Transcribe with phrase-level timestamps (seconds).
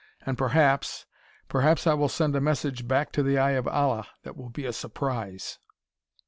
[0.25, 1.05] And perhaps,
[1.47, 4.65] perhaps I will send a message back to the Eye of Allah that will be
[4.65, 5.59] a surprise.